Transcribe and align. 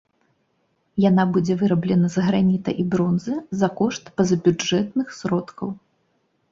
Яна 1.09 1.25
будзе 1.35 1.57
выраблена 1.61 2.07
з 2.15 2.23
граніта 2.29 2.69
і 2.85 2.89
бронзы 2.95 3.33
за 3.61 3.73
кошт 3.83 4.03
пазабюджэтных 4.19 5.07
сродкаў. 5.21 5.69